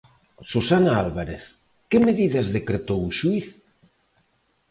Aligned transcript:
Susana 0.51 0.91
Álvarez, 1.03 1.43
que 1.89 2.03
medidas 2.07 2.47
decretou 2.57 2.99
o 3.07 3.15
xuíz? 3.17 3.47